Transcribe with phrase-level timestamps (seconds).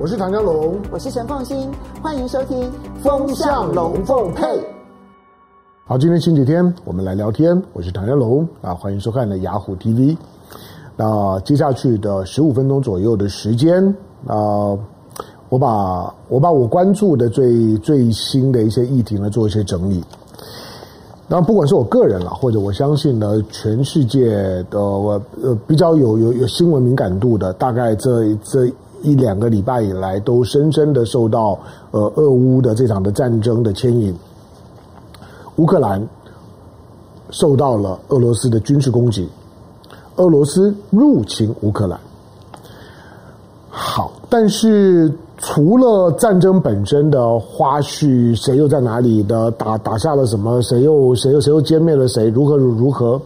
[0.00, 1.68] 我是唐江龙，我是陈凤新，
[2.00, 2.62] 欢迎收听
[3.02, 4.44] 《风向龙凤配》。
[5.84, 7.60] 好，今天星期天，我们来聊天。
[7.72, 10.16] 我是唐江龙啊，欢迎收看的雅虎 TV。
[10.94, 13.84] 那接下去的十五分钟左右的时间
[14.24, 14.78] 啊，
[15.48, 20.00] 我把我把我关注的最最新的一些议题呢做一些整理。
[21.26, 24.28] 那不管是我个人了，或者我相信呢，全世界
[24.70, 25.20] 的呃
[25.66, 28.72] 比较有有有新闻敏感度的，大概这这
[29.02, 31.58] 一两个礼拜以来，都深深的受到
[31.90, 34.14] 呃俄乌的这场的战争的牵引。
[35.56, 36.06] 乌克兰
[37.30, 39.28] 受到了俄罗斯的军事攻击，
[40.16, 41.98] 俄罗斯入侵乌克兰。
[43.68, 50.60] 好，但是除了战争本身的花絮，谁又在哪里的打打下了什么？
[50.62, 52.28] 谁又谁又谁又歼灭了谁？
[52.28, 53.20] 如何如如何？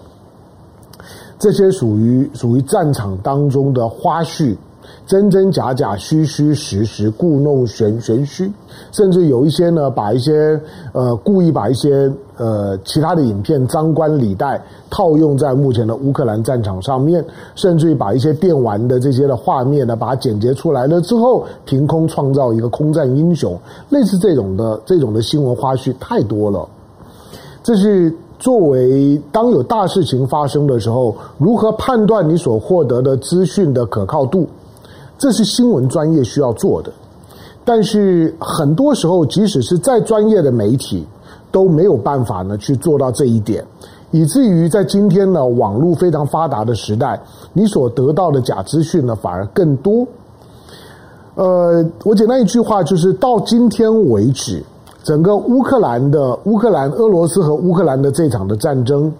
[1.38, 4.56] 这些属于属于战场当中的花絮。
[5.06, 8.50] 真真假假，虚虚实实，故弄玄玄虚，
[8.92, 10.58] 甚至有一些呢，把一些
[10.92, 23.58] 呃故意把一些呃其他的影片张冠李戴套用在目前的乌克兰战场上面，甚至于把一些电玩的这些的画面呢，把它剪辑出来了之后，凭空创造一个空战英雄，
[23.90, 26.66] 类似这种的这种的新闻花絮太多了。
[27.62, 34.46] 这是作为当有大事情发生的时候，如何判断你所获得的资讯的可靠度？
[35.22, 36.92] 这是新闻专业需要做的，
[37.64, 41.06] 但是很多时候，即使是再专业的媒体
[41.52, 43.64] 都没有办法呢去做到这一点，
[44.10, 50.04] 以至于在今天呢网络非常发达的时代，你所得到的假资讯呢反而更多。
[51.36, 54.60] 呃，我简单一句话就是，到今天为止，
[55.04, 59.12] 整个乌克兰的乌克兰、俄罗斯和乌克兰的这场的战争，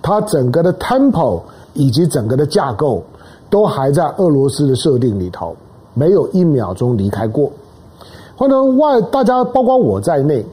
[0.00, 1.40] 它整个的 tempo
[1.74, 3.02] 以及整个的架构。
[3.50, 5.56] 都还在俄罗斯的设定里头，
[5.94, 7.50] 没有一秒钟离开过。
[8.36, 10.44] 或者外大家包括我在内，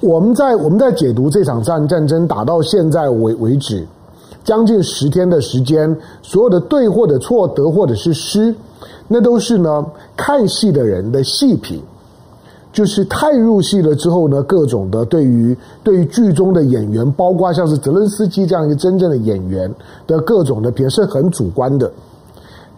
[0.00, 3.86] 我们在我们在解读这场战战争打到现在为为止，
[4.44, 8.54] 将近十天的时间，所有的对或者错，得或者是失，
[9.08, 11.82] 那都是呢看戏的人的细品。
[12.72, 19.72] 就是太入戏了之后呢，各种的对于对于剧中的演员，包括像是泽伦斯基这样一个真正的演员
[20.06, 21.90] 的各种的评是很主观的，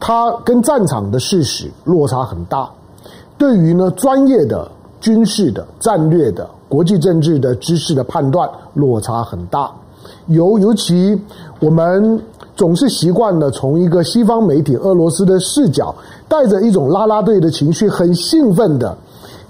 [0.00, 2.70] 他跟战场的事实落差很大。
[3.36, 4.70] 对于呢专业的
[5.00, 9.70] 军事的战略的国际政治的知识的判断落差很大。
[10.28, 11.20] 尤尤其
[11.60, 12.20] 我们
[12.56, 15.94] 总是习惯了从一个西方媒体俄罗斯的视角，
[16.28, 18.96] 带着一种啦啦队的情绪，很兴奋的。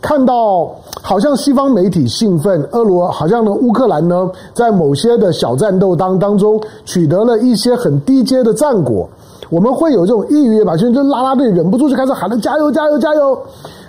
[0.02, 0.68] 看到
[1.00, 9.08] 好像西方媒体兴奋，俄罗好像呢乌克兰呢在某些的小战斗当当中取得了一些很低阶的战果，
[9.48, 13.40] 我们会有这种抑郁吧，就就拉拉队忍不住就开始喊着加油加油加油。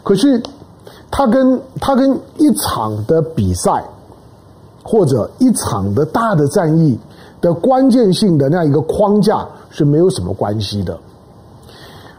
[0.03, 0.41] 可是
[1.09, 3.83] 他跟他跟一场的比赛
[4.83, 6.97] 或者一场的大的战役
[7.41, 10.95] 的关键性的那样一个框架是没有什么关系的。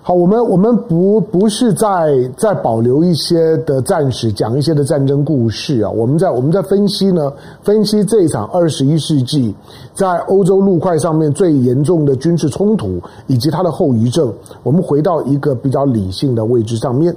[0.07, 1.89] 好，我们我们不不是在
[2.37, 5.91] 在保留一些的战史，讲一些的战争故事啊。
[5.91, 7.33] 我们在我们在分析呢，
[7.63, 9.55] 分析这一场二十一世纪
[9.95, 14.31] 在欧洲陆块上面最严重的军事冲突以及它的后遗症。
[14.63, 17.17] 我们回到一个比较理性的位置上面，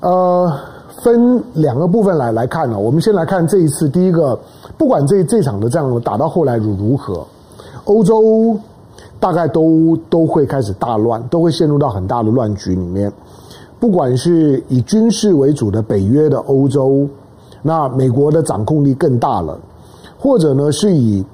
[0.00, 0.52] 呃，
[1.02, 2.78] 分两个部分来来看呢。
[2.78, 4.38] 我们先来看这一次第一个，
[4.76, 7.26] 不管这这场的仗打到后来如如何，
[7.86, 8.60] 欧洲。
[9.20, 13.12] 大概都都会开始大乱，都会陷入到很大的乱局里面。
[13.78, 17.06] 不管是以军事为主的北约的欧洲，
[17.62, 19.58] 那美国的掌控力更大了；
[20.18, 21.24] 或者呢，是以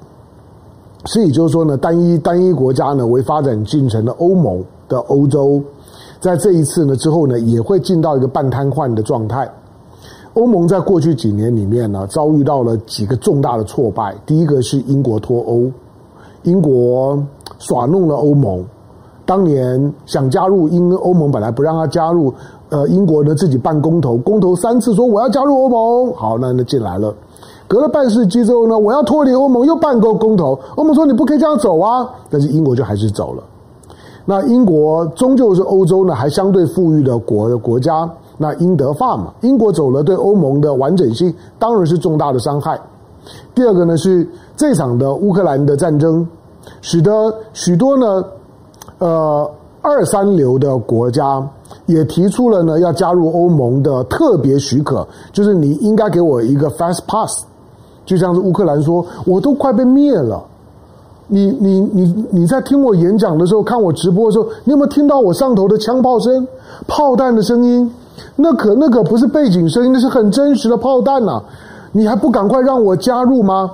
[1.05, 5.61] 是以就是说呢，单一单一国家呢为发展进程的欧盟的欧洲，
[6.19, 9.49] 在这一次呢之后呢，也会进到一个半瘫痪的状态。
[10.33, 14.15] 欧盟在过去几年里面呢，遭遇到了几个重大的挫败。
[14.25, 15.71] 第一个是英国脱欧，
[16.49, 17.17] 英国。
[17.59, 18.63] 耍弄了欧盟，
[19.25, 22.31] 当年想加入英欧盟，本来不让他加入，
[22.69, 27.11] 呃，英国呢自己办公投，公投三次说我要加入欧盟，好，那那进来了。
[27.67, 33.41] 隔了半世纪之后呢，我要脱离欧盟，又办个公投，欧盟说你不可以这样走啊，但是英国就还是走了。
[34.23, 38.07] 那英国终究是欧洲呢还相对富裕的国的国家，
[38.37, 42.79] 那英德法嘛，英国走了，对欧盟的完整性当然是重大的伤害。
[43.55, 46.27] 第二个呢是这场的乌克兰的战争。
[46.81, 48.23] 使得许多呢，
[48.99, 51.45] 呃，二三流的国家
[51.85, 57.45] 也提出了呢要加入欧盟的特别许可，就是你应该给我一个 fast pass，
[58.05, 60.43] 就像是乌克兰说，我都快被灭了，
[61.27, 66.47] 你你你你在听我演讲的时候，看我直播的时候，你有没有听到我上头的枪炮声、
[66.87, 67.89] 炮弹的声音？
[68.35, 71.41] 那可那可不是背景声音，那是很真实的炮弹呐、
[71.91, 73.69] 你还不赶快让我加入吗？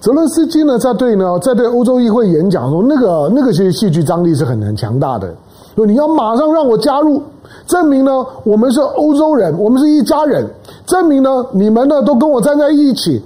[0.00, 5.32] 泽伦斯基呢，在对呢，在对欧洲议会演讲中，那个那个其实戏剧张力是很很强大的。
[5.76, 7.22] 说你要马上让我加入，
[7.66, 10.48] 证明呢我们是欧洲人，我们是一家人，
[10.86, 13.22] 证明呢你们呢都跟我站在一起。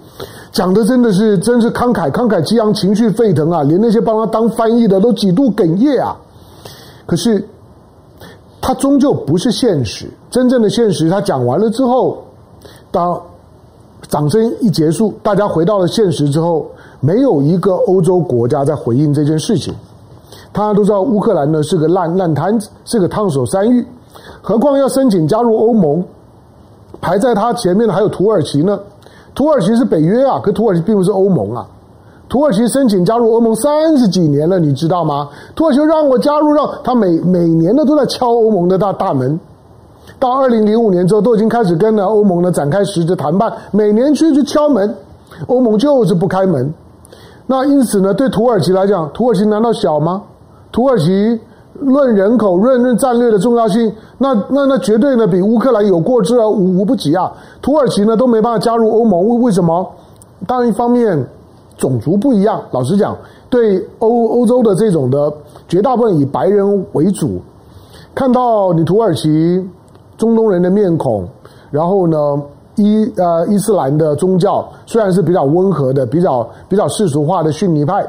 [0.52, 3.64] 讲的真的是真是慷慨慷慨激昂，情绪沸腾啊！
[3.64, 6.16] 连那些帮他当翻译的都几度哽咽啊！
[7.06, 7.44] 可是
[8.60, 12.22] 他终究不是现实，真正的现实，他讲完了之后，
[12.92, 13.20] 当
[14.08, 16.66] 掌声一结束，大家回到了现实之后，
[17.00, 19.74] 没有一个欧洲国家在回应这件事情。
[20.52, 23.84] 大家都知道乌克兰呢是个烂烂摊子，是个烫手山芋，
[24.40, 26.04] 何况要申请加入欧盟，
[27.00, 28.78] 排在他前面的还有土耳其呢。
[29.34, 31.66] 土耳其是北约啊，可土耳其并不是欧盟啊。
[32.28, 35.28] 土耳其申请加入欧盟三十几年了，你知道吗？
[35.56, 39.38] 土耳其让我加入，让他每每年呢都在敲欧盟的大大门。
[40.18, 44.94] 到二零零五年之后，都已经开始跟呢欧盟呢展开实质谈判，每年去去敲门，
[45.46, 46.72] 欧盟就是不开门。
[47.46, 50.22] 那因此呢，对土耳其来讲，土耳其难道小吗？
[50.72, 51.40] 土耳其。
[51.80, 57.32] 论人口、论论战略的重要性，那那那绝对呢比乌克兰有过之而无无不及啊！
[57.60, 59.84] 土耳其呢都没办法加入欧盟，为为什么？
[60.46, 61.26] 当然一方面
[61.76, 63.16] 种族不一样，老实讲，
[63.50, 65.30] 对欧欧洲的这种的
[65.66, 67.42] 绝大部分以白人为主，
[68.14, 69.68] 看到你土耳其
[70.16, 71.24] 中东人的面孔，
[71.70, 72.42] 然后呢
[72.76, 78.06] 伊呃伊斯兰的宗教虽然是比较温和的、比较比较世俗化的逊尼派。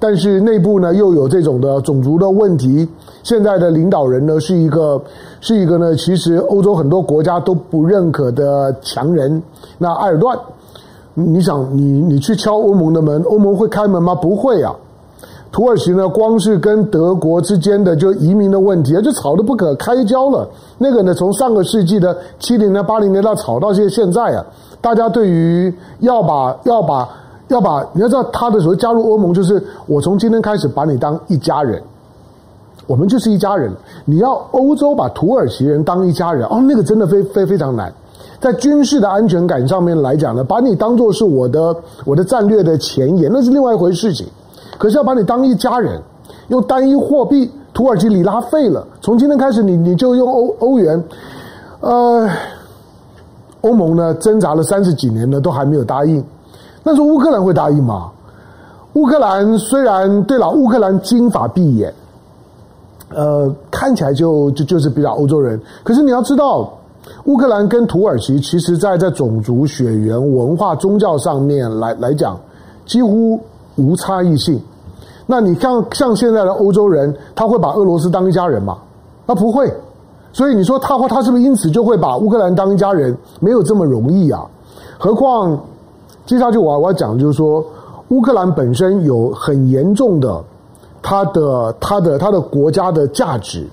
[0.00, 2.88] 但是内部呢又有这种的种族的问题，
[3.24, 5.02] 现在的领导人呢是一个
[5.40, 9.42] 是一个呢，其实欧洲很多国家都不认可的强人。
[9.76, 10.38] 那埃尔段，
[11.14, 14.14] 你想你你去敲欧盟的门，欧盟会开门吗？
[14.14, 14.72] 不会啊。
[15.50, 20.48] 土耳其呢，光是跟德国之间的就移民的问题，就吵得不可开交了。
[20.78, 24.44] 那个呢，从上个世纪的七零年、八零年到吵到现现在啊，
[24.80, 27.08] 大家对于要把要把。
[27.48, 31.82] 要把你要知道，他的所谓加入欧盟，就是我从今天开始把你当一家人，
[32.86, 33.72] 我们就是一家人。
[34.04, 37.90] 你要欧洲把土耳其人当一家人，哦，那个真的非非非常难。
[38.38, 41.74] 在军事的安全感上面来讲呢，把你当做是我的
[42.04, 44.26] 我的战略的前沿，那是另外一回事情。
[44.78, 46.00] 可是要把你当一家人，
[46.48, 51.02] 用单一货币土耳其里拉废了，从今天开始你你就用欧欧元，
[51.80, 52.28] 呃，
[53.60, 56.24] 欧盟呢挣扎了三十几年呢，都还没有答应。
[56.82, 58.10] 但是乌克兰会答应吗？
[58.94, 61.92] 乌克兰虽然对了，乌克兰金发碧眼，
[63.14, 65.60] 呃，看起来就就就是比较欧洲人。
[65.84, 66.72] 可是你要知道，
[67.24, 72.38] 乌克兰跟土耳其其实在在种族、血缘、文化、宗教上面来来讲，
[72.86, 73.38] 几乎
[73.78, 74.60] 无差异性。
[75.26, 78.76] 那你像像现在的欧洲人，他会把俄罗斯当一家人吗？
[79.26, 79.72] 他不会。
[80.32, 83.16] 所以你说他会，他是不是因此就会把乌克兰当一家人？
[83.40, 84.44] 没有这么容易啊。
[84.98, 85.58] 何况。
[86.26, 87.64] 接下去我我要讲的就是说，
[88.08, 90.44] 乌克兰本身有很严重的，
[91.00, 93.66] 它的它的它的国家的价值，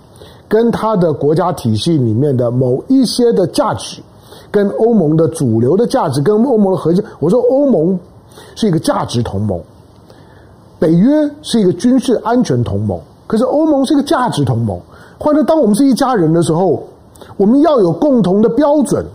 [0.48, 4.02] 跟它的国家体系里面的某一些的价值，
[4.50, 7.04] 跟欧盟的主流的价值，跟欧盟的核心。
[7.20, 8.00] 我说欧盟
[8.56, 9.60] 是一个价值同盟，
[10.80, 14.80] 北约是一个军事安全同盟，可是欧盟是一个价值同盟。
[15.18, 16.84] 或者当我们是一家人的时候，
[17.38, 19.06] 我们要有共同的标准。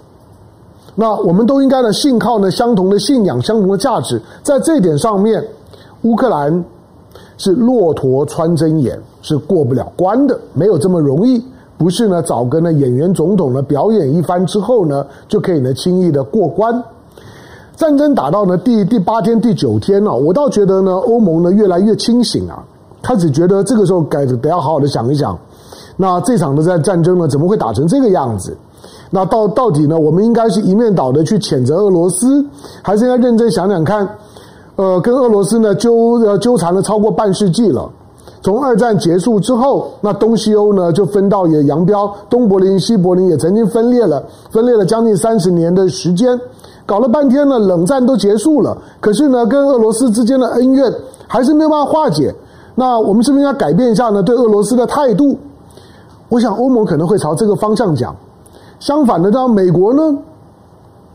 [0.94, 5.42] 那我们都应该呢，信靠呢相同的信仰、相同的价值，在这一点上面，
[6.02, 6.64] 乌克兰
[7.36, 11.44] 是骆驼穿针眼，是过不了关的，没有这么容易。
[11.78, 16.82] 不是呢，找个呢演员总统呢表演一番之后呢，就可以呢轻易的过关。
[17.80, 22.62] 战争打到呢第第八天、第九天呢，我倒觉得呢，欧盟呢越来越清醒啊，
[23.00, 25.34] 开始觉得这个时候该得要好好的想一想，
[25.96, 28.54] 那这场的战战争呢，怎么会打成这个样子？
[29.08, 29.98] 那到到底呢？
[29.98, 32.44] 我们应该是一面倒的去谴责俄罗斯，
[32.82, 34.06] 还是应该认真想想看？
[34.76, 37.90] 呃，跟俄罗斯呢纠呃纠缠了超过半世纪了。
[38.42, 46.38] 从二战结束之后，那东西欧呢就分道也扬镳，东柏林、西柏林也曾经分裂了，分裂了将近三十年的时间，
[46.90, 50.92] 搞了半天呢，冷战都结束了，可是呢，跟俄罗斯之间的恩怨
[51.28, 52.34] 还是没有办法化解。
[52.74, 54.20] 那我们是不是应该改变一下呢？
[54.20, 55.38] 对俄罗斯的态度？
[56.28, 58.12] 我想欧盟可能会朝这个方向讲。
[58.80, 60.18] 相反的，到美国呢，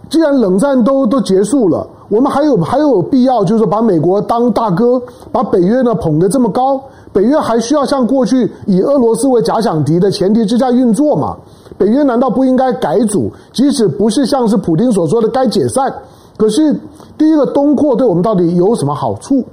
[0.10, 6.80] 既然冷战都都结束了，我们还有还有必要，就是把美国当大哥，把北约呢捧得这么高，
[7.12, 11.36] 北约还需要像过去以俄罗斯为假想敌的前提之下运作吗？
[11.78, 13.32] 北约难道不应该改组？
[13.54, 15.94] 即使不是像是普丁所说的该解散，
[16.38, 16.74] 可是
[17.18, 19.44] 第一个东扩对我们到底有什么好处？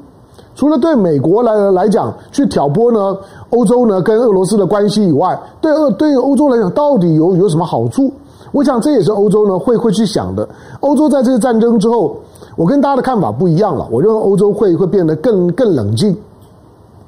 [0.54, 3.16] 除了对美国来来讲去挑拨呢
[3.50, 8.12] 欧洲呢跟俄罗斯的关系以外，对俄对欧洲来讲到底有有什么好处？
[8.52, 10.46] 我想这也是欧洲呢会会去想的。
[10.80, 12.16] 欧洲在这个战争之后，
[12.54, 13.88] 我跟大家的看法不一样了。
[13.90, 16.14] 我认为欧洲会会变得更更冷静。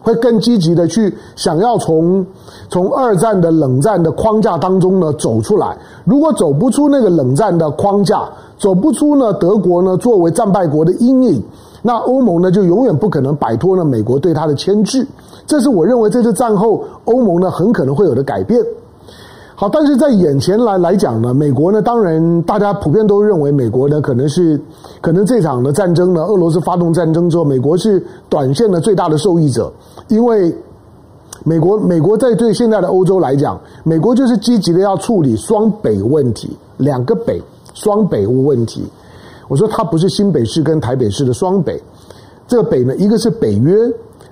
[0.04, 2.24] 会更积极的去想要从
[2.68, 5.76] 从二战的冷战的框架当中呢走出来。
[6.04, 8.22] 如果走不出那个冷战的框架，
[8.58, 11.42] 走不出呢德国呢作为战败国的阴影，
[11.82, 15.06] 那欧盟呢就永远不可能摆脱了美国对它的牵制。
[15.46, 18.60] 这是我认为这次战后欧盟呢很可能会有的改变。
[19.56, 24.60] 好，但是在眼前来来讲呢，美国呢，当然大家普遍都认为美国呢可能是
[25.04, 29.70] 可能这场的战争呢，俄罗斯发动战争之后，美国是短线的最大的受益者，
[30.08, 30.50] 因为
[31.44, 37.38] 美国美国在对现在的欧洲来讲，美国就是积极的要处理双北问题，两个北，
[37.74, 38.82] 双北问问题。
[39.46, 41.78] 我说它不是新北市跟台北市的双北，
[42.48, 43.76] 这个北呢，一个是北约，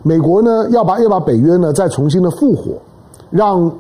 [0.02, 2.81] 美国呢要把要把北约呢再重新的复活，
[3.29, 3.71] 让。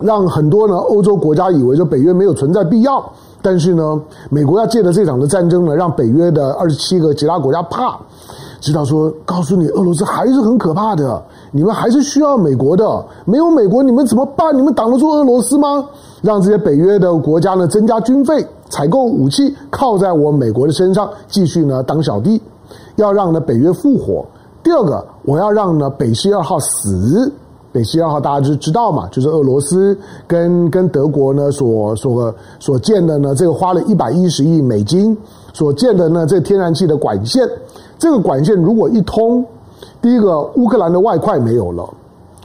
[0.00, 3.04] 让很多呢欧洲国家以为说北约没有存在必要，
[3.42, 7.98] 但是呢，美国要借着这场的战争呢，让北约的二十七个其他国家怕，
[8.60, 14.56] 知道说告诉你，俄罗斯还是很可怕的，你们还是需要美国的，没有美国你们怎么办？
[14.56, 15.84] 你们挡得住俄罗斯吗？
[16.22, 22.40] 让这些北约的国家呢增加军费，采购武器，靠在我美国的身上，继续呢当小弟，
[22.96, 24.24] 要让呢北约复活。
[24.62, 27.32] 第二个，我要让呢北溪二号死。
[27.72, 29.96] 北溪二号大家就知道嘛，就是俄罗斯
[30.26, 35.16] 跟跟德国呢所所所建的呢，这个花了一百一十亿美金
[35.52, 37.48] 所建的呢，这天然气的管线，
[37.96, 39.44] 这个管线如果一通，
[40.02, 41.88] 第一个乌克兰的外快没有了，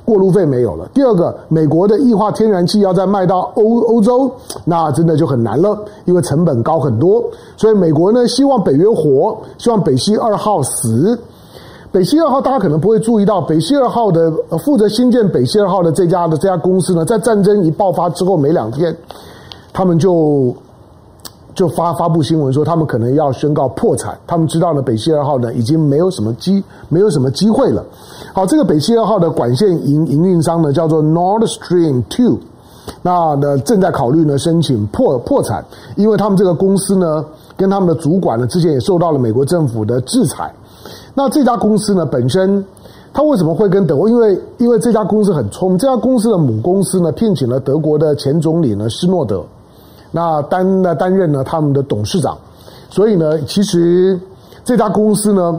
[0.03, 4.31] 过路费没有了；第二个，美国的液化天然气要再卖到欧欧洲，
[4.63, 7.23] 那真的就很难了，因为成本高很多。
[7.57, 11.19] 所以美国呢希望北约活，希望北溪二号死。
[11.95, 14.29] 北溪二号，大家可能不会注意到，北溪二号的
[14.65, 18.93] 负责新建北溪二号的这家的这家公司呢，在战争一爆发之后没两天，
[19.71, 20.53] 他们就
[21.53, 24.13] 就发发布新闻说，他们可能要宣告破产。
[24.27, 27.81] 他们知道呢，北溪二号呢已经没有什么机没有什么机会了。
[28.33, 32.39] 好，这个北溪二号的管线营营运商呢叫做 Nord Stream Two，
[33.03, 35.63] 那呢正在考虑呢申请破破产，
[35.95, 37.23] 因为他们这个公司呢
[37.55, 40.53] 跟他们的主管呢之前也受到了美国政府的制裁。
[41.17, 42.63] 那这家公司呢，本身
[43.13, 44.09] 它为什么会跟德国？
[44.09, 49.41] 因为因为这家公司很聪明，这家公司的母公司呢，聘请了德国的前总理呢施诺德，
[50.11, 52.37] 那担那担任呢他们的董事长，
[52.89, 54.19] 所以呢，其实
[54.65, 55.57] 这家公司呢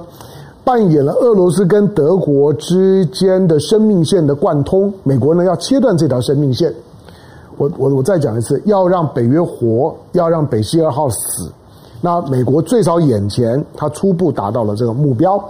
[0.62, 4.92] 扮演了俄罗斯跟德国之间的生命线的贯通。
[5.04, 6.70] 美国呢要切断这条生命线，
[7.56, 11.50] 我我我再讲一次，要让北约活，要让北溪二号死。
[12.00, 15.42] 那美国最少眼前，他初步达到了这个目标。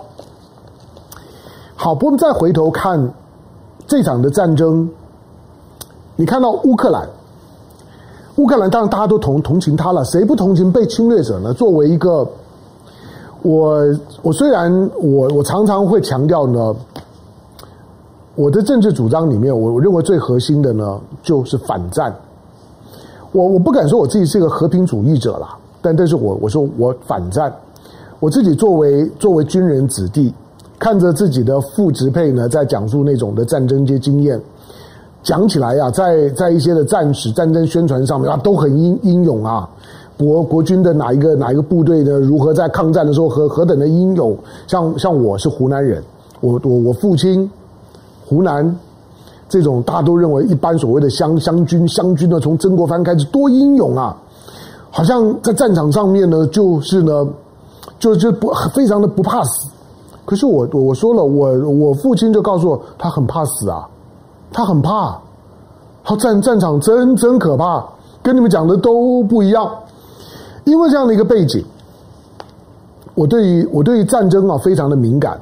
[1.74, 3.12] 好，我们再回头看
[3.86, 4.88] 这场的战争，
[6.14, 7.06] 你看到乌克兰，
[8.36, 11.52] 乌克兰当然大家都同同情他了，谁不同情被侵略者呢？
[11.52, 12.26] 作为一个，
[13.42, 13.84] 我
[14.22, 16.74] 我虽然我我常常会强调呢，
[18.34, 22.14] 我的政治主张里面，我我认为最核心的呢就是反战。
[23.32, 25.56] 我我不敢说我自己是一个和平主义者啦。
[25.86, 27.52] 但但是我我说我反战，
[28.18, 30.34] 我自己作为作为军人子弟，
[30.80, 34.40] 看着自己的父执辈呢在讲述那种的战争些经验，
[35.22, 39.68] 讲起来呀、啊，在在一些的战史、战争宣传上面啊，都很英英勇啊，
[40.18, 46.02] 国国军的哪一个哪一个部队呢，如何在抗战的时候何何等的英勇，像像我是湖南人，
[46.40, 47.48] 我我我父亲
[48.26, 48.76] 湖南
[49.48, 54.20] 这种大家都认为一般所谓的湘湘军湘军呢，从曾国藩开始多英勇啊。
[54.96, 57.28] 好像在战场上面呢，就是呢，
[57.98, 59.68] 就就不非常的不怕死。
[60.24, 63.86] 可是我我说了，我我父亲就告诉我，他很怕死啊，
[64.50, 65.20] 他很怕，
[66.02, 67.86] 他战战场真真可怕，
[68.22, 69.70] 跟你们讲的都不一样。
[70.64, 71.62] 因为这样的一个背景，
[73.14, 75.38] 我对于我对于战争啊非常的敏感，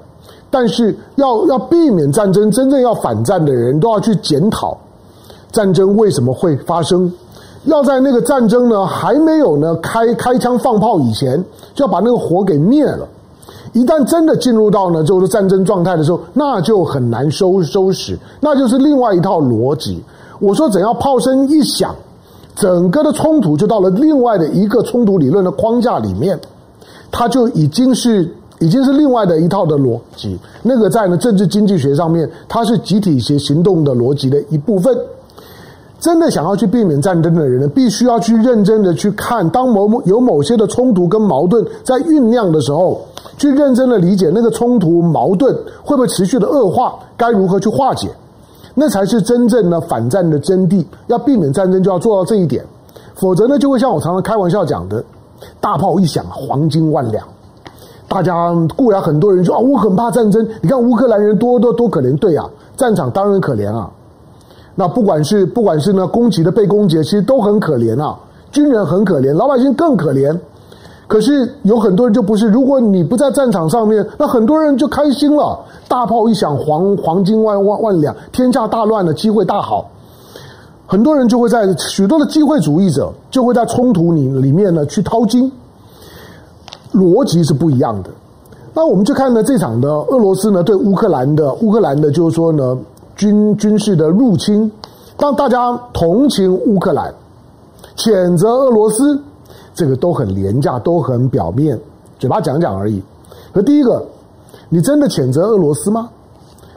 [0.51, 4.77] 但是要要避免战争，真正要反战的人都要去检讨
[5.53, 7.09] 战争为什么会发生。
[7.65, 11.43] 要在那个战争呢还没有呢开开枪放炮以前，
[11.75, 13.07] 就要把那个火给灭了。
[13.73, 20.03] 一旦真的进入到呢就是战争状态的时候，那就很难收收拾，那就是另外一套逻辑。
[20.39, 21.95] 我说，只要炮声一响，
[22.55, 26.39] 整个的冲突就到了另外的一个冲突理论的框架里面，
[27.11, 28.31] 它就已经是
[28.61, 30.39] 已经是另外的一套的逻辑。
[30.63, 34.97] 那个在呢政治经济学上面，它是集体行行动的逻辑的一部分。
[36.05, 43.01] 真的想要去避免战争的人呢，必须要去认真的去看，当某某有某些的冲突跟矛盾在酝酿的时候，
[43.39, 45.51] 去认真的理解那个冲突矛盾
[45.83, 48.11] 会不会持续的恶化，该如何去化解，
[48.75, 50.85] 那才是真正的反战的真谛。
[51.07, 52.63] 要避免战争，就要做到这一点，
[53.15, 55.03] 否则呢，就会像我常常开玩笑讲的，
[55.59, 57.27] 大炮一响，黄金万两。
[58.07, 62.45] 大家固然很多人说啊，我很怕战争，你看乌克兰人多多多可怜，对啊，
[62.77, 63.91] 战场当然可怜啊。
[64.77, 68.19] 那不管是不管是呢攻击的被攻击，其实都很可怜啊。
[68.51, 70.37] 军人很可怜，老百姓更可怜。
[71.07, 75.59] 可是有很多人就不是，如果你不在战场上面，那很多人就开心了。
[75.87, 79.91] 大炮一响，黄黄金万万万两，天下大乱了，机会大好。
[80.87, 85.51] 很多人就会在许多的机会主义者就会在冲突里里面呢去掏金，
[86.93, 88.11] 逻辑是不一样的。
[88.73, 92.77] 那我们就看呢这场的俄罗斯呢对乌克兰的乌克兰的，就是说呢。
[93.17, 94.71] 军军事的入侵，
[95.17, 97.13] 当大家同情乌克兰，
[97.97, 99.21] 谴责俄罗斯，
[99.75, 101.79] 这个都很廉价，都很表面，
[102.19, 103.03] 嘴巴讲讲而已。
[103.53, 104.05] 可第一个，
[104.69, 106.09] 你真的谴责俄罗斯吗？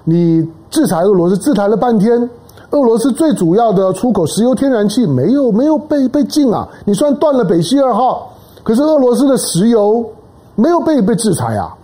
[0.04, 2.30] 你制裁俄罗斯，制裁了半天，
[2.72, 6.68] 俄罗斯最主要的出口石油天然气没有没有被被禁啊？
[6.86, 10.06] 你虽然断了北溪二号，可是俄罗斯的石油
[10.56, 11.77] 没有被被制裁啊？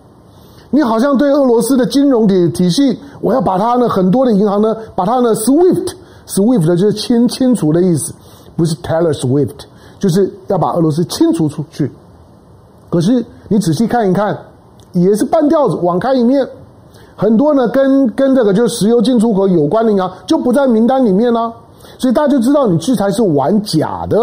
[0.75, 5.94] 你好像对俄罗斯的金融体体系，我要把它呢很多的银行呢，把它呢 SWIFT
[6.25, 8.12] SWIFT 就是清清除的意思，
[8.56, 9.53] 不是 Taylor Swift，
[10.00, 11.92] 就是要把俄罗斯清除出去。
[12.89, 14.36] 可是你仔细看一看，
[14.94, 16.44] 也是半吊子，网开一面，
[17.15, 21.53] 很多呢跟跟这个就是石油进出口有关的银行就不在名单里面呢，
[22.00, 24.18] 所以大家就知道你制裁是玩假的。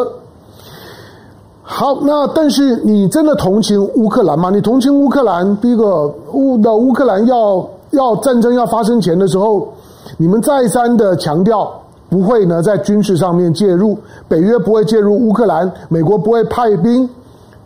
[1.73, 4.51] 好，那但是你真的同情乌克兰吗？
[4.51, 5.57] 你同情乌克兰？
[5.59, 9.69] 第一个，乌的乌克兰要要战争要发生前的时候，
[10.17, 11.73] 你们再三的强调
[12.09, 13.97] 不会呢在军事上面介入，
[14.27, 17.09] 北约不会介入乌克兰，美国不会派兵。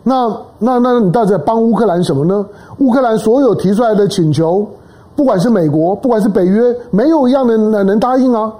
[0.03, 2.45] 那那那你到底帮乌克兰什么呢？
[2.77, 4.63] 乌克兰所有提出来的请求，
[5.15, 8.53] 不管是美国，不管是北约，没有一样的能能答应啊。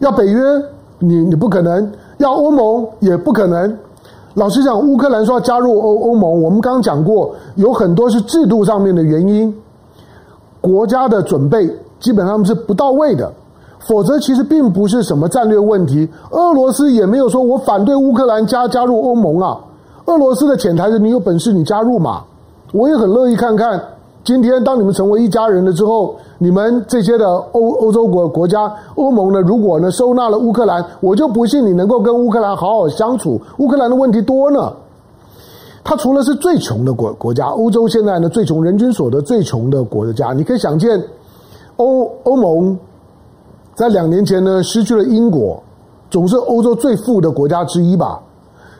[0.00, 0.42] 要北约，
[0.98, 1.86] 你你不可能；
[2.18, 3.78] 要欧盟，也不可能。
[4.34, 9.52] 老实讲，乌克兰说要加入欧欧盟，我们刚刚讲过，有很多是制度上面的原因，
[10.60, 13.32] 国家的准备基本上是不到位的，
[13.80, 16.08] 否则其实并不是什么战略问题。
[16.30, 19.58] 俄罗斯也没有说我反对乌克兰加加入欧盟啊，
[20.04, 22.22] 俄罗斯的潜台词，你有本事你加入嘛，
[22.72, 23.82] 我也很乐意看看。
[24.24, 33.40] 今天，当你们成为一家人了之后，你们这些的欧欧洲国国家、欧盟呢，如果呢收纳了乌克兰，我就不信你能够跟乌克兰好好相处。
[33.56, 34.70] 乌克兰的问题多呢，
[35.82, 41.02] 它除了是最穷的国国家，欧洲现在呢最穷，人均所得最穷的国家，你可以想见，
[41.76, 42.78] 欧欧盟
[43.74, 45.62] 在两年前呢失去了英国，
[46.10, 48.20] 总是欧洲最富的国家之一吧，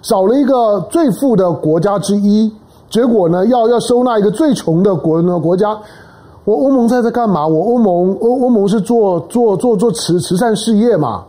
[0.02, 2.52] 少了一个最富的国家之一。
[2.90, 5.78] 结果呢，要要收纳一个最穷的国呢国家，
[6.44, 7.46] 我欧盟在这干嘛？
[7.46, 11.22] 我欧盟欧欧盟是做做做做慈慈善事业嘛？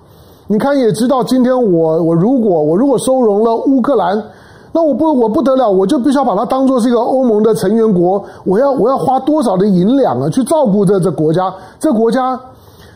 [0.48, 4.24] 你看也知道，今天我我如果我如果收容了乌克兰，
[4.72, 11.54] 那我不我不得了，我就必须要把它当做是一个欧盟的成员国，我要我要花多少的银两啊，去照顾这这国家？
[11.78, 12.40] 这国家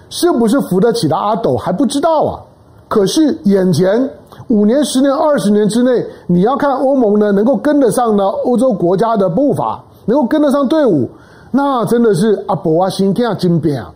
[0.10, 2.40] 是不是扶得起的阿斗还不知道啊？
[2.88, 4.10] 可是眼前。
[4.50, 11.10] 五年、十年、二十年之内，你要看欧盟呢能够跟得上呢欧洲国家的步伐，能够跟得上队伍，
[11.52, 13.92] 那真的是阿伯啊，心天啊，金边啊！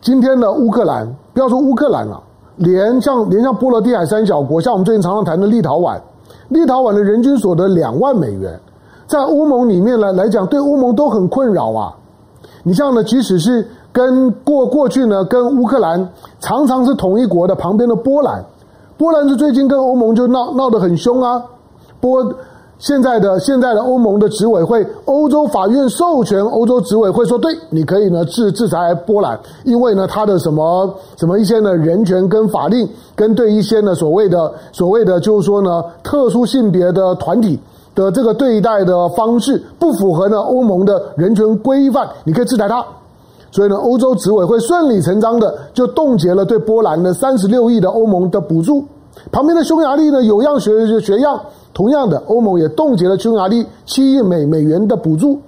[0.00, 2.20] 今天的乌克兰，不要说乌克兰了，
[2.56, 6.00] 连像连像波罗的海三小国，像我们最近常常谈的立陶宛，
[6.48, 8.58] 立陶宛的人均所得两万美元，
[9.06, 11.94] 在欧盟里面来来讲，对欧盟都很困扰啊。
[12.62, 16.08] 你像呢，即使是跟过过去呢，跟乌克兰
[16.40, 18.42] 常常是同一国的旁边的波兰。
[18.98, 21.40] 波兰是最近跟欧盟就闹闹得很凶啊！
[22.00, 22.34] 波
[22.80, 37.58] 现在的现在的欧盟的执委会，欧洲法院授权欧洲执委会说，对，你可以呢制制裁波兰，因为呢他的什么什么一些呢人权跟法令，跟对一些呢所谓的所谓的就是说呢特殊性别的团体
[37.94, 42.84] 的这个对待的方式不符合呢欧盟的人权规范，你可以制裁他。
[43.50, 48.84] 所以呢，欧洲执委会顺理成章的就冻结了对波兰的三十六亿的欧盟的补助。
[49.32, 51.40] 旁边的匈牙利呢，有样学学学样，
[51.72, 55.40] 同样的，欧盟也冻结了匈牙利七亿美美元的补助。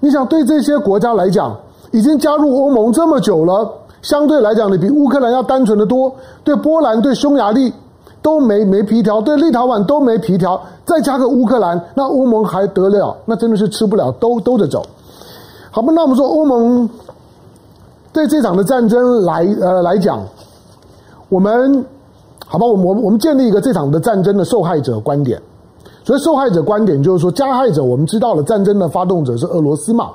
[0.00, 1.54] 你想，对这些国家来讲，
[1.92, 3.70] 已经加入欧盟这么久了，
[4.02, 6.12] 相对来讲，你比乌克兰要单纯的多。
[6.42, 7.72] 对波兰、对匈牙利
[8.20, 13.16] 都没没皮条，对立陶宛都没皮条，再加个乌克兰，那欧盟还得了？
[13.26, 14.82] 那真的是吃不了兜兜着走。
[15.70, 16.88] 好吧，那我们说欧盟。
[18.14, 20.24] 对这场的战争来呃来讲，
[21.28, 21.84] 我们
[22.46, 25.42] 好吧，我们我们我们建立一个这场的战争的受害者观点。
[26.04, 30.10] 所以受害者观点就是说，加害者我们知道了，战争的发动者是俄罗斯嘛？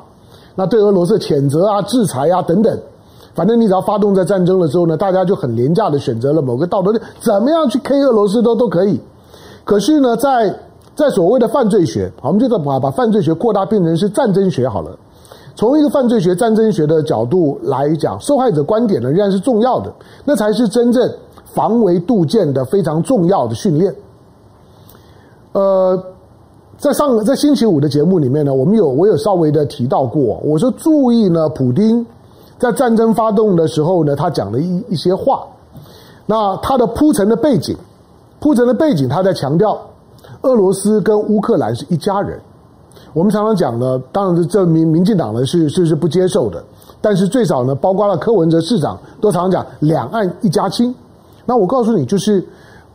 [0.55, 2.79] 那对俄罗斯谴责啊、制裁啊等等，
[3.33, 9.01] 反正你只要发动在战争的时候呢，大家就很廉价的选择了某个道德，怎么样去 K 俄罗斯都都可以。
[9.65, 10.55] 可是呢，在
[10.95, 14.97] 在所谓的犯罪学，我们就把把犯罪学扩大变成是战争学好了。
[15.59, 19.93] 从一个犯罪学、战争学的角度来讲，受害者观点呢仍然是重要的，
[20.23, 23.93] 那才是真正防微杜渐的非常重要的训练。
[25.51, 26.01] 呃，
[26.77, 32.05] 在上在星期五的节目里面呢，我们有我有稍微的提到过，我说注意呢，普丁
[32.57, 35.45] 在战争发动的时候呢，他讲了一一些话，
[36.25, 37.75] 那他的铺陈的背景，
[38.39, 39.77] 铺陈的背景，他在强调
[40.43, 42.39] 俄罗斯跟乌克兰是一家人。
[43.13, 46.63] 我们常常讲呢，当然是这民民进党呢是是是不接受的，
[47.01, 50.93] 但是最少呢，包括了柯文哲市长都常常讲两岸一家亲。
[51.45, 52.45] 那我告诉你，就是。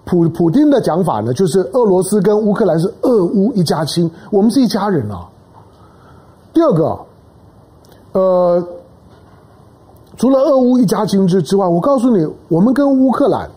[0.07, 5.27] 普普丁的讲法呢，就是俄罗斯跟乌克兰是俄乌一家亲，我们是一家人啊。
[6.53, 6.98] 第二个，
[8.12, 8.62] 呃，
[10.18, 13.48] 除了俄乌一家亲之之外，我告诉你，我们跟乌克兰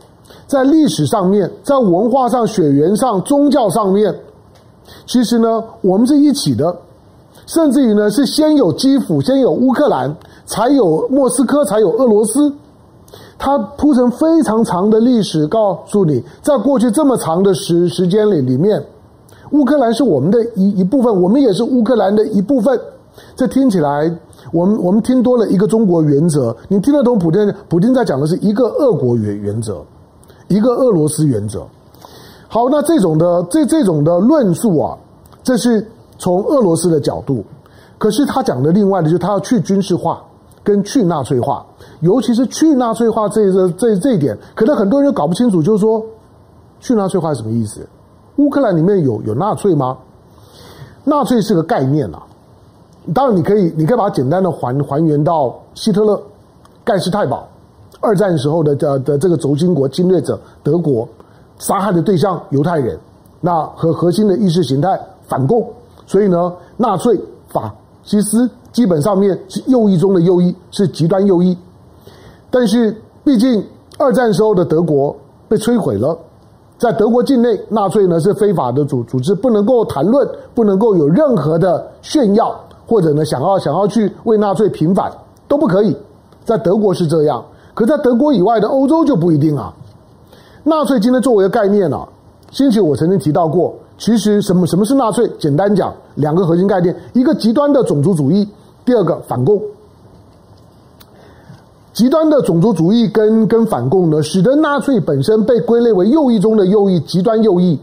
[0.47, 4.17] 在历史上面、在文化上、血缘上、宗教上面，
[5.05, 6.75] 其实呢，我们是一起的，
[7.45, 12.53] 甚至于呢，是先有基辅，先有乌克兰，才有莫斯科，才有俄罗斯。
[13.39, 18.83] 他铺成非常长的历史，告诉你，在过去这么长的时时间里里面，
[19.51, 22.79] 乌克兰是我们的一一部分，我们也是乌克兰的一部分。
[23.35, 24.11] 这听起来，
[24.51, 27.53] 我们我们听多了一个中国原则，你听得懂普丁？
[27.69, 29.83] 普丁在讲的是一个俄国原原则，
[30.47, 31.65] 一个俄罗斯原则。
[32.47, 34.97] 好，那这种的这这种的论述啊，
[35.43, 35.85] 这是
[36.17, 37.43] 从俄罗斯的角度，
[37.97, 40.21] 可是他讲的另外的，就是他要去军事化。
[40.63, 41.65] 跟去纳粹化，
[42.01, 46.05] 尤其是去纳粹化这这这这一点，可能很多人都搞不清楚，就是说
[46.81, 47.87] 去纳粹化是什么意思？
[48.35, 49.97] 乌克兰里面有有纳粹吗？
[51.05, 52.21] 纳粹是个概念啊，
[53.13, 56.21] 当然你可以你可以把它简单的还还原到希特勒、
[56.83, 57.47] 盖世太保，
[58.01, 61.07] 二战时候的的的这个轴心国侵略者德国，
[61.59, 62.97] 杀害的对象犹太人，
[63.41, 65.67] 那和核心的意识形态反共，
[66.05, 68.49] 所以呢，纳粹法西斯。
[68.73, 71.57] 基本上面是右翼中的右翼，是极端右翼。
[72.51, 73.65] 但是毕竟
[73.97, 75.15] 二战时候的德国
[75.47, 76.15] 被摧毁了，
[76.77, 85.11] 在德国境内，纳粹呢是非法的组组织，不能够谈论，不能够有任何的炫耀，或者呢想要想要去为纳粹平反
[85.47, 85.97] 都不可以。
[86.45, 87.43] 在德国是这样，
[87.73, 89.73] 可在德国以外的欧洲就不一定啊。
[90.67, 92.05] 纳粹今天作为一个概念啊，
[92.51, 95.25] 星期我曾经提到过，其实什么什么是纳粹？
[95.39, 98.45] 简单讲，两个核心概念，一个极端的种族主义。
[98.83, 99.61] 第二个反共，
[101.93, 107.79] 极端的种族主义跟跟反共呢，使得纳粹本身被归类为右翼中的右翼，极端右翼，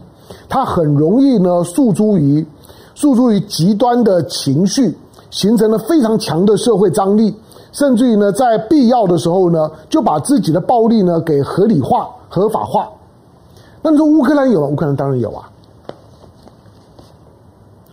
[0.47, 2.45] 它很容易呢诉诸于
[2.93, 4.95] 诉诸于极端的情绪，
[5.31, 7.33] 形成了非常强的社会张力，
[7.75, 12.89] 甚至于呢在必要的时候呢，就把自己的暴力呢给合理化、合法化。
[13.81, 14.67] 那你说乌克兰有吗？
[14.67, 15.51] 乌克兰当然有啊。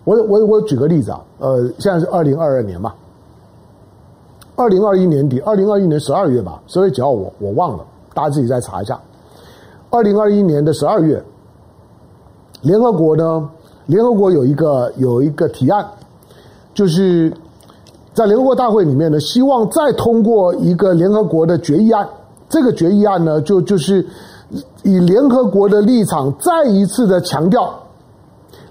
[0.05, 2.93] 我我我举个例子啊，呃，现在是二零二二年嘛。
[4.55, 9.01] 二零二一年底，二零二一年十二月吧，十二月几号我我忘了，大家自己再查一下。
[9.91, 11.21] 二零二一年的十二月，
[12.61, 13.51] 联合国呢，
[13.87, 15.85] 联合国有一个有一个提案，
[16.73, 17.33] 就是
[18.15, 22.07] 在联合国大会里面呢，希望再通过一个联合国的决议案。
[22.49, 24.07] 这个决议案呢，就就是
[24.83, 27.73] 以联合国的立场再一次的强调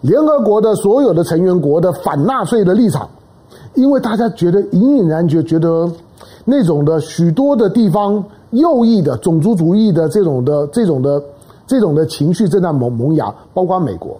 [0.01, 3.09] 联合国的所有的成员国的反纳粹的立场。
[3.73, 5.89] 因为大家觉得隐隐然觉觉得
[6.45, 11.23] 那种的许多的地方右翼的种族主义的这种的这种的
[11.65, 14.19] 这种的情绪正在萌萌芽，包括美国，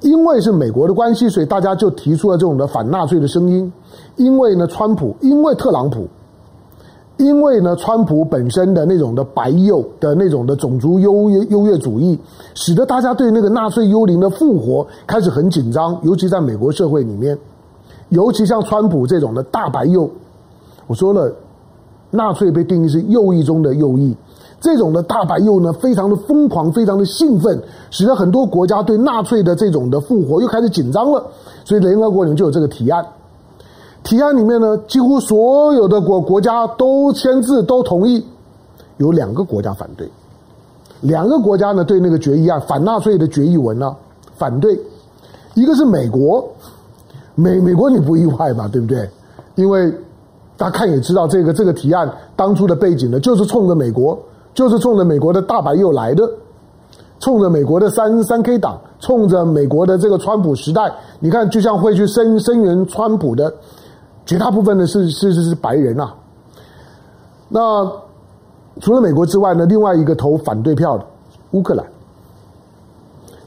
[0.00, 3.72] 因为是美国的关系，所以大家就提出了这种的反纳粹的声音。
[4.16, 6.06] 因为呢，川普，因为特朗普，
[7.16, 12.18] 因为呢，川普本身的那种的白右的那种的种族优越优越主义，
[12.54, 17.36] 使得大家对那个纳粹幽灵的复活开始很紧张，尤其在美国社会里面。
[18.10, 20.08] 尤其像川普这种的大白右，
[20.86, 21.30] 我说了，
[22.10, 24.16] 纳粹被定义是右翼中的右翼，
[24.60, 31.24] 这种的大白右呢，非常的疯狂，非常的兴奋，使得很多国家对纳粹的这种的复活又开始紧张了。
[31.64, 33.06] 所以联合国里面就有这个提案，
[34.02, 38.24] 提案里面呢，几乎所有的国国家都签字都同意，
[38.96, 40.10] 有两个国家反对，
[41.00, 43.94] 两个国家呢对那个决议案反纳粹的决议文呢
[44.36, 44.80] 反对，
[45.54, 46.48] 一个是美国。
[47.40, 49.08] 美美国你不意外吧，对不对？
[49.54, 49.88] 因为
[50.56, 54.18] 大家看也知道，这个这个提案当初的背景呢，就是冲着美国
[54.54, 56.28] 就是冲着美国的大白又来的，
[57.20, 63.52] 冲着美国的三三 K 党，冲着美国的这个川普时代，你看，就像会去声声援川普的，
[64.26, 66.14] 绝大部分的是是是是白人啊。
[67.48, 67.90] 那
[68.80, 71.04] 除了美国之外呢，另外一个投反对票的
[71.52, 71.86] 乌克兰，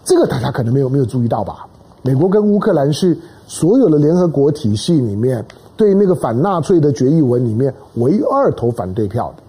[0.04, 1.68] 这个大家可能没有没有注意到吧？
[2.02, 5.46] 美国跟乌克兰是所有的联合国体系里面
[5.78, 9.44] 对那个反纳粹的决议文里面唯二投反对票的。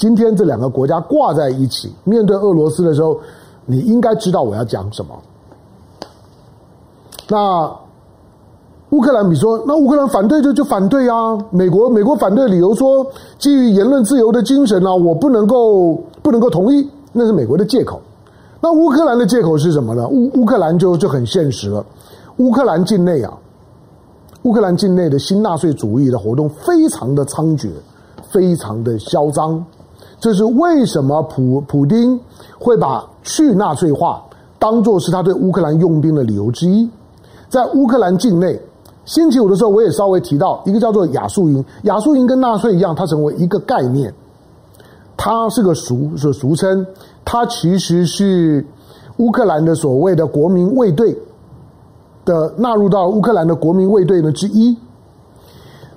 [0.00, 3.20] 今天这两个国家挂在一起，面对俄罗斯的时候，
[3.66, 5.14] 你应该知道我要讲什么。
[7.28, 7.70] 那
[8.88, 11.36] 乌克兰，你说那乌克兰反对就就反对啊？
[11.50, 13.06] 美国美国反对理由说，
[13.38, 18.00] 基于言论自由的精神啊，我不能够不能够同意，那是美国的借口。
[18.58, 20.08] 那乌克兰的借口是什么呢？
[20.08, 21.84] 乌乌克兰就就很现实了。
[22.38, 23.36] 乌克兰境内啊，
[24.44, 27.68] 乌克兰境内的新纳粹主义的活动非常的猖獗，
[28.30, 29.62] 非常的嚣张。
[30.20, 32.20] 这是为什么普普丁
[32.58, 34.22] 会把去纳粹化
[34.58, 36.88] 当作是他对乌克兰用兵的理由之一。
[37.48, 38.60] 在乌克兰境内，
[39.06, 44.12] 星期五的时候我也稍微提到一个叫做亚速营，亚速营跟纳粹一样，它成为一个概念，
[45.16, 46.86] 它是个俗是俗称。
[47.24, 48.66] 它其实是
[49.16, 51.16] 乌克兰的所谓的国民卫队
[52.24, 54.76] 的纳入到乌克兰的国民卫队的之一。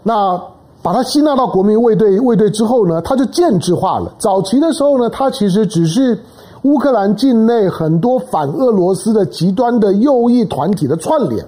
[0.02, 0.42] 那
[0.84, 4.14] 把它吸纳到国民卫队卫队之后呢，它就建制化了。
[4.20, 6.20] 早期的时候呢，它其实只是
[6.64, 11.44] 乌克兰境内很多反俄罗斯的极端的右翼团体的串联。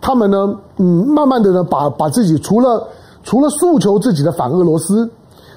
[0.00, 2.86] 他们呢，嗯，慢慢的呢，把把自己除了
[3.22, 5.08] 除了诉求自己的反俄罗斯。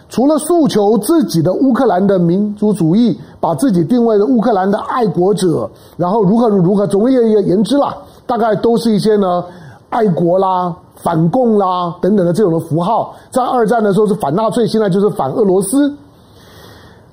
[0.08, 5.68] 除了诉求自己的乌克兰的民族主义，把自己定位的乌克兰的爱国者，
[5.98, 9.44] 然后如何如何，总而言之啦，大概都是一些呢
[9.96, 13.16] 爱国啦、反共啦等等的这种的符号。
[13.32, 15.96] 在二战的时候是反纳粹，现在就是反俄罗斯。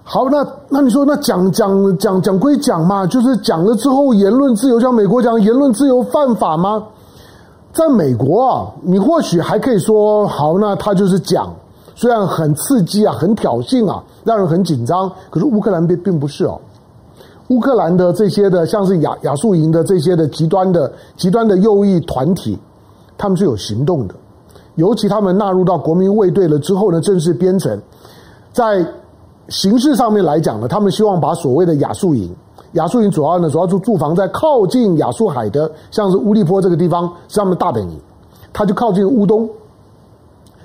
[0.03, 6.83] 好，那那你说那讲讲讲讲归讲嘛，就是讲了之后言论自由，像美国讲言论自由犯法吗？
[7.73, 11.55] 在美国啊，你或许还可以说好，那他就是讲。
[11.95, 16.59] 虽然很刺激啊，很挑衅啊，让人很紧张，可是乌克兰并并不是哦。
[17.49, 22.59] 乌克兰的这些的，像是亚亚速营的这些的极端的极端的右翼团体，
[23.23, 24.15] 他们是有行动的。
[24.75, 27.81] 尤其他们纳入到国民卫队了之后呢，正式编成，
[28.53, 28.85] 在
[29.49, 32.35] 形式上面来讲呢，他们希望把所谓的亚速营，
[32.73, 37.97] 亚速营主要呢，主要是驻防在靠近亚速海的，像是乌利坡这个地方是他们大本营，
[38.53, 39.49] 他就靠近乌东。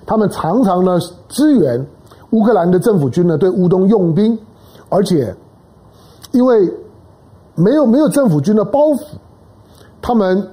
[0.08, 0.98] 他们常常呢
[1.30, 1.86] 支援
[2.32, 4.36] 乌克兰的政府军呢对乌东用兵，
[4.90, 5.36] 而且
[6.32, 6.74] 因为
[7.54, 9.04] 没有没有政府军的包袱，
[10.02, 10.50] 他们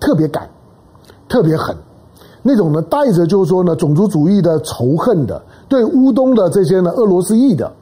[0.00, 0.46] 特别敢，
[1.28, 1.76] 特别狠，
[2.42, 7.72] 那种呢带着就是说呢种族主义的仇恨的，对乌东的这些呢俄罗斯裔的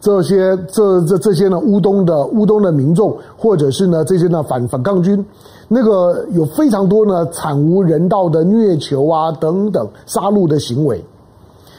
[0.00, 5.24] 这些这这这些呢乌东的乌东的民众，或者是呢这些呢反反抗军。
[5.66, 11.02] 那个有非常多呢惨无人道的虐囚啊等等杀戮的行为，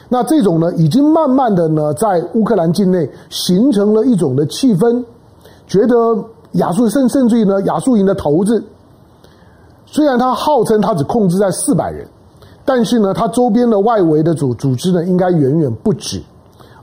[0.10, 5.04] 那这种呢已经慢慢的呢在乌克兰境内形成了一种的气氛，
[5.68, 6.18] 觉得
[6.54, 8.62] 亚速甚甚至于呢亚速营的头子，
[9.96, 12.06] 虽然他号称他只控制在四百人，
[12.66, 16.22] 但是呢他周边的外围的组组织呢应该远远不止，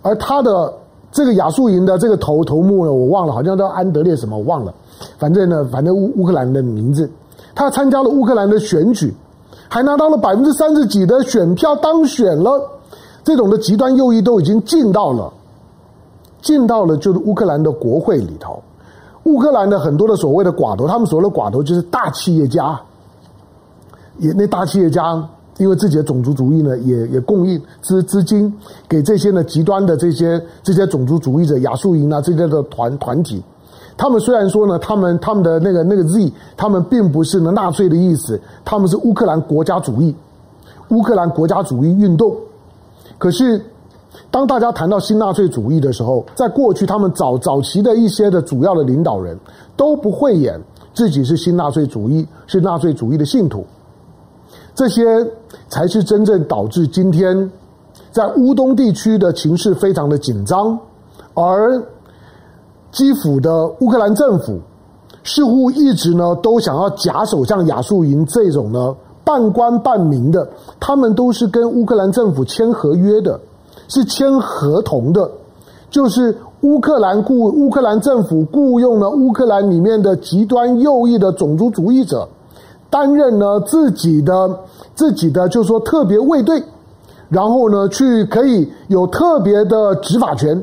[0.01, 0.73] 而他的
[1.11, 4.73] 这个亚速营的这个头头目呢我忘了，好像叫安德烈什么我忘了。
[5.19, 7.11] 反正呢，反正乌乌克兰的名字，
[7.55, 9.15] 他参加了乌克兰的选举，
[9.69, 12.67] 还拿到了百分之三十几的选票当选了。
[13.23, 15.31] 这种的极端右翼都已经进到了，
[16.41, 18.59] 进到了就是乌克兰的国会里头。
[19.25, 22.81] 乌克兰的很多的所谓的寡头，他们所谓的寡头就是大企业家，
[24.19, 25.23] 也那大企业家
[25.59, 28.53] 因为自己的种族主义呢，也也供应资资金
[28.89, 33.43] 给这些呢极端的这些这些种族主义者亚速营啊这些的团团体。
[33.97, 40.15] 他们虽然说呢，他们他们的那个那个 Z，他们并不是呢纳粹的意思，他们是乌克兰国家主义，
[40.89, 42.35] 乌克兰国家主义运动。
[43.19, 43.63] 可是，
[44.31, 49.39] 当大家谈到新纳粹主义的时候，在过去他们早早期的一些的主要的领导人
[49.77, 50.59] 都不会演
[50.95, 53.65] 自己是新纳粹主义，是纳粹主义的信徒。
[54.75, 55.03] 这些
[55.69, 57.51] 才是真正导致今天
[58.11, 60.79] 在乌东地区的情势非常的紧张，
[61.35, 61.83] 而。
[62.93, 64.61] 基辅的乌克兰政府
[65.25, 70.47] 似乎一直呢都想要假手像亚速营这种呢半官半民的，
[70.79, 73.41] 他们都是跟乌克兰政府签合约的，
[73.89, 75.27] 是签合同的，
[75.89, 82.29] 就是乌克兰雇乌克兰政府雇佣了乌克兰里面的极端右翼的种族主义者，
[82.93, 84.61] 担任呢自己的
[84.95, 86.63] 自己的就是说特别卫队，
[87.31, 90.63] 然后呢去可以有特别的执法权。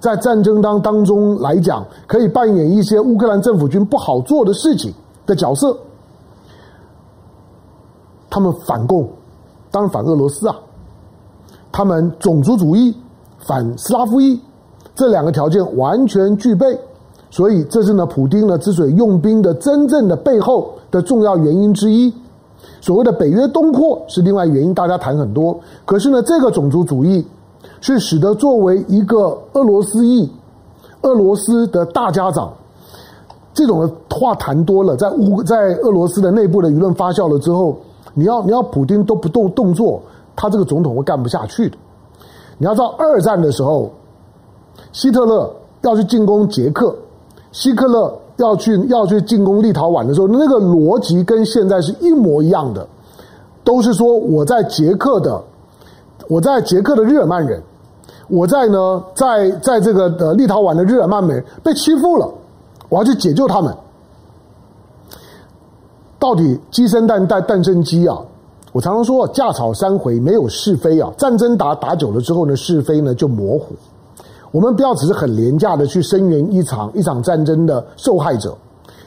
[0.00, 4.92] 在战争当当中来讲，可以扮演一些乌克兰政府军不好做的事情
[5.24, 5.76] 的角色。
[8.30, 9.08] 他们反共，
[9.70, 10.56] 当然反俄罗斯啊。
[11.72, 12.96] 他们种族主义，
[13.38, 14.40] 反斯拉夫裔，
[14.94, 16.78] 这两个条件完全具备。
[17.30, 22.12] 所以，这是呢，普丁呢之所以用兵的真正的背后的重要原因之一。
[22.80, 25.58] 所谓的北约东扩是另外原因，大家谈很多。
[25.84, 27.24] 可是呢，这个种族主义
[27.80, 30.30] 是使得作为一个俄罗斯裔、
[31.02, 32.52] 俄罗斯的大家长，
[33.52, 37.76] 这种话谈多了，在乌在俄罗斯的内部的舆论发酵了之后，
[38.14, 40.00] 你要你要普丁都不动动作，
[40.34, 41.76] 他这个总统会干不下去的。
[42.58, 43.90] 你要知道，二战的时候，
[44.92, 46.94] 希特勒要去进攻捷克，
[47.52, 48.12] 希特勒。
[48.38, 52.86] 要去要去进攻立陶宛的时候，那个逻辑跟现在是一模一样的，
[53.62, 55.40] 都是说我在捷克的，
[56.28, 57.62] 我在捷克的日耳曼人，
[58.28, 62.28] 我在呢，在在这个的立陶宛的日耳曼人被欺负了，
[62.88, 63.74] 我要去解救他们。
[66.18, 68.18] 到底鸡生蛋，蛋蛋生鸡啊！
[68.72, 71.12] 我常常说，架草三回没有是非啊。
[71.16, 73.74] 战争打打久了之后呢，是非呢就模糊。
[74.50, 78.56] 我们不要只是很廉价的去声援一场一场战争的受害者，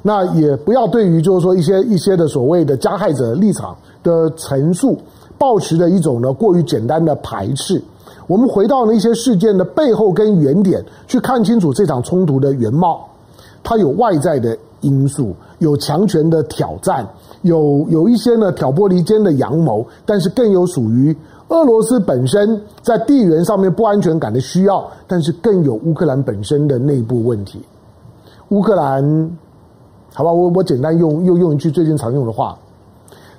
[0.03, 4.97] 那也不要对于就是说一些一些的所谓的加害者立场的陈述，
[5.39, 7.81] 抱持的一种呢过于简单的排斥。
[8.27, 13.07] 我们回到那些事件的背后跟原点，去看清楚这场冲突的原貌。
[13.63, 17.07] 它有外在的因素，有强权的挑战，
[17.41, 21.15] 有有一些呢挑拨离间的阳谋，但是更有属于。
[21.51, 27.61] 俄罗斯本身在地缘上面不安全感的需要，但是更有乌克兰本身的内部问题。
[28.49, 29.03] 乌克兰，
[30.13, 32.57] 好吧，我我简单用又用一句最近常用的话，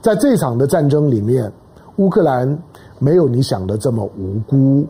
[0.02, 1.50] 在这场的战争里面，
[1.96, 2.58] 乌克兰
[2.98, 4.86] 没有你想的这么无辜。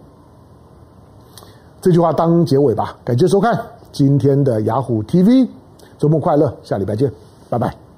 [1.80, 2.96] 这句话当结尾吧。
[3.04, 3.56] 感谢收看
[3.92, 5.48] 今天的雅虎 TV，
[5.96, 7.10] 周末快乐，下礼拜见，
[7.48, 7.91] 拜拜。